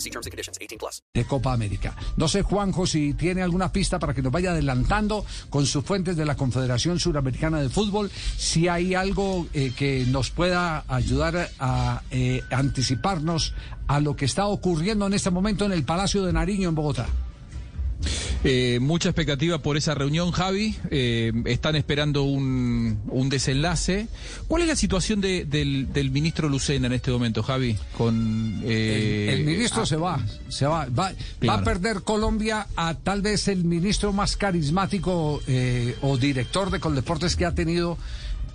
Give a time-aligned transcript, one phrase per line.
[0.00, 0.58] See terms and conditions.
[0.60, 1.02] 18 plus.
[1.14, 1.94] de Copa América.
[2.16, 6.16] No sé, Juanjo, si tiene alguna pista para que nos vaya adelantando con sus fuentes
[6.16, 12.02] de la Confederación Suramericana de Fútbol, si hay algo eh, que nos pueda ayudar a
[12.10, 13.54] eh, anticiparnos
[13.86, 17.06] a lo que está ocurriendo en este momento en el Palacio de Nariño en Bogotá.
[18.44, 20.76] Eh, mucha expectativa por esa reunión, Javi.
[20.92, 24.06] Eh, están esperando un, un desenlace.
[24.46, 27.76] ¿Cuál es la situación de- del, del ministro Lucena en este momento, Javi?
[27.96, 31.12] Con eh, ministro ah, se va, se va, va,
[31.48, 36.80] va a perder Colombia a tal vez el ministro más carismático eh, o director de
[36.80, 37.98] Coldeportes que ha tenido,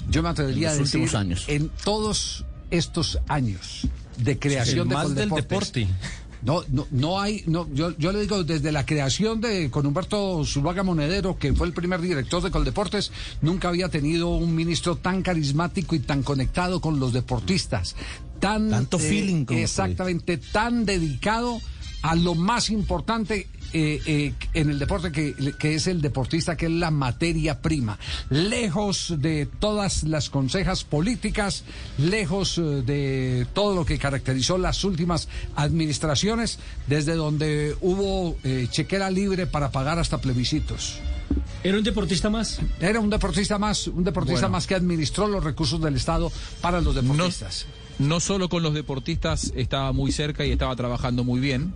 [0.10, 1.46] yo me atrevería En a los decir, últimos años.
[1.48, 5.74] en todos estos años de creación El de más del Coldeportes.
[5.74, 6.14] deporte.
[6.44, 10.44] No, no, no hay, no, yo, yo le digo, desde la creación de con Humberto
[10.44, 15.22] Zuluaga Monedero, que fue el primer director de Coldeportes, nunca había tenido un ministro tan
[15.22, 17.96] carismático y tan conectado con los deportistas.
[18.44, 21.62] Tan, Tanto feeling como Exactamente, tan dedicado
[22.02, 26.66] a lo más importante eh, eh, en el deporte que, que es el deportista, que
[26.66, 27.98] es la materia prima.
[28.30, 31.64] Lejos de todas las consejas políticas,
[31.98, 39.10] lejos eh, de todo lo que caracterizó las últimas administraciones, desde donde hubo eh, chequera
[39.10, 41.00] libre para pagar hasta plebiscitos.
[41.64, 42.60] Era un deportista más.
[42.82, 44.52] Era un deportista más, un deportista Bueno.
[44.58, 47.66] más que administró los recursos del Estado para los deportistas.
[47.78, 47.83] no
[48.20, 51.74] solo con los deportistas estaba muy cerca y estaba trabajando muy bien.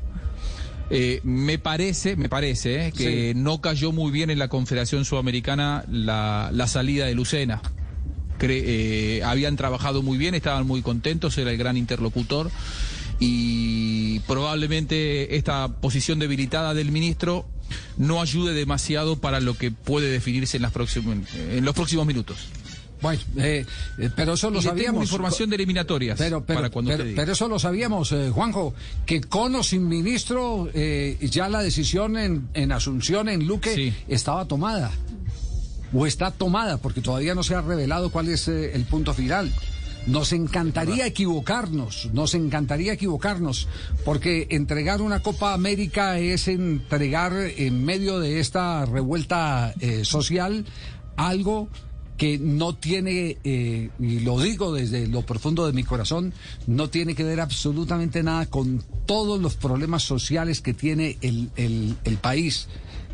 [0.90, 3.40] Eh, me parece, me parece eh, que Sí.
[3.40, 7.62] no cayó muy bien en la Confederación Sudamericana la, la salida de Lucena.
[8.40, 12.50] Cre- eh, habían trabajado muy bien, estaban muy contentos, era el gran interlocutor
[13.20, 17.48] y probablemente esta posición debilitada del ministro
[17.98, 22.38] no ayude demasiado para lo que puede definirse en, las en los próximos minutos.
[23.02, 23.66] Bueno, eh,
[24.00, 25.04] eh, pero eso lo Y sabíamos.
[25.04, 28.74] información de eliminatorias Pero, pero, para cuando pero, te pero eso lo sabíamos, eh, Juanjo,
[29.06, 33.94] que con o sin ministro, eh, ya la decisión en, en Asunción, en Luque, Sí.
[34.08, 34.92] estaba tomada.
[35.94, 39.54] O está tomada, porque todavía no se ha revelado cuál es eh, el punto final.
[40.06, 43.68] Nos encantaría equivocarnos, nos encantaría equivocarnos,
[44.06, 50.66] porque entregar una Copa América es entregar en medio de esta revuelta social
[51.18, 51.68] algo
[52.18, 56.34] que no tiene, eh, y lo digo desde lo profundo de mi corazón,
[56.66, 61.96] no tiene que ver absolutamente nada con todos los problemas sociales que tiene el, el-
[62.04, 62.68] el país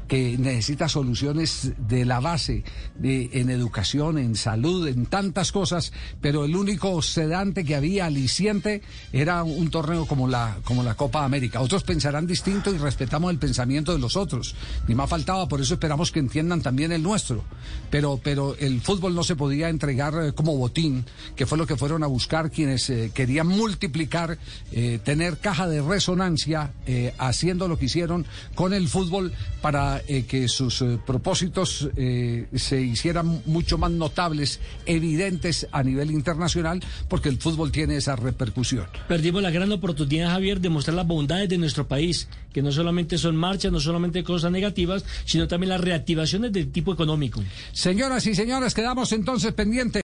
[0.08, 2.64] que necesita soluciones de la base,
[2.96, 8.81] de, en educación, en salud, en tantas cosas, pero el único sedante que había aliciente
[9.12, 11.62] era un torneo como la, como la Copa América.
[11.62, 14.56] Otros pensarán distinto y respetamos el pensamiento de los otros.
[14.88, 17.44] Ni más faltaba, por eso esperamos que entiendan también el nuestro.
[17.90, 21.78] Pero, pero el fútbol no se podía entregar eh, como botín, que fue lo que
[21.78, 24.38] fueron a buscar quienes eh, querían multiplicar,
[24.72, 26.72] eh, tener caja de resonancia,
[27.18, 28.25] haciendo lo que hicieron
[28.56, 34.59] con el fútbol para eh, que sus eh, propósitos eh, se hicieran mucho más notables,
[34.86, 38.86] evidentes a nivel internacional, porque el fútbol tiene esa repercusión.
[39.08, 43.18] Perdimos la gran oportunidad, Javier, de mostrar las bondades de nuestro país, que no solamente
[43.18, 47.44] son marchas, no solamente cosas negativas, sino también las reactivaciones de tipo económico.
[47.72, 50.02] Señoras y señores, quedamos entonces pendientes.